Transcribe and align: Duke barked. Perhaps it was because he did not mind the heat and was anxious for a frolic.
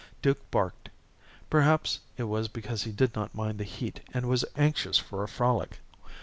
Duke 0.23 0.49
barked. 0.49 0.89
Perhaps 1.51 1.99
it 2.17 2.23
was 2.23 2.47
because 2.47 2.81
he 2.85 2.91
did 2.91 3.13
not 3.13 3.35
mind 3.35 3.59
the 3.59 3.63
heat 3.63 3.99
and 4.15 4.27
was 4.27 4.43
anxious 4.55 4.97
for 4.97 5.21
a 5.23 5.27
frolic. 5.27 5.77